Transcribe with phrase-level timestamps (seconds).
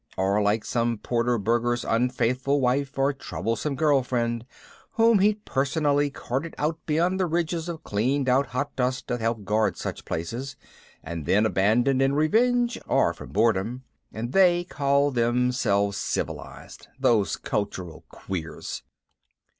[0.17, 4.47] Or like some Porter burgher's unfaithful wife or troublesome girlfriend
[4.93, 9.45] whom he'd personally carted out beyond the ridges of cleaned out hot dust that help
[9.45, 10.55] guard such places,
[11.03, 18.03] and then abandoned in revenge or from boredom and they call themselves civilized, those cultural
[18.09, 18.81] queers!